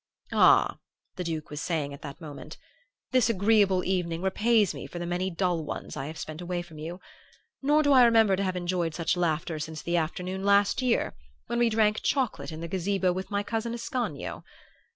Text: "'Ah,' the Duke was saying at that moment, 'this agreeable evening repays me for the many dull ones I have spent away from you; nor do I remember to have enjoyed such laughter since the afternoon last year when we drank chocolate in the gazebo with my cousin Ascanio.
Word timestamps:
"'Ah,' 0.31 0.79
the 1.15 1.23
Duke 1.23 1.51
was 1.51 1.61
saying 1.61 1.93
at 1.93 2.01
that 2.01 2.19
moment, 2.19 2.57
'this 3.11 3.29
agreeable 3.29 3.83
evening 3.83 4.23
repays 4.23 4.73
me 4.73 4.87
for 4.87 4.97
the 4.97 5.05
many 5.05 5.29
dull 5.29 5.63
ones 5.63 5.95
I 5.95 6.07
have 6.07 6.17
spent 6.17 6.41
away 6.41 6.63
from 6.63 6.79
you; 6.79 6.99
nor 7.61 7.83
do 7.83 7.93
I 7.93 8.03
remember 8.03 8.35
to 8.35 8.41
have 8.43 8.55
enjoyed 8.55 8.95
such 8.95 9.15
laughter 9.15 9.59
since 9.59 9.83
the 9.83 9.97
afternoon 9.97 10.43
last 10.43 10.81
year 10.81 11.13
when 11.45 11.59
we 11.59 11.69
drank 11.69 12.01
chocolate 12.01 12.51
in 12.51 12.61
the 12.61 12.67
gazebo 12.67 13.13
with 13.13 13.29
my 13.29 13.43
cousin 13.43 13.75
Ascanio. 13.75 14.43